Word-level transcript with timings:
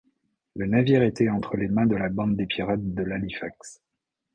Le 0.55 0.65
navire 0.65 1.03
était 1.03 1.29
entre 1.29 1.57
les 1.57 1.67
mains 1.67 1.85
de 1.85 1.95
la 1.95 2.09
bande 2.09 2.35
des 2.35 2.47
pirates 2.47 2.81
de 2.95 3.03
l’Halifax. 3.03 3.83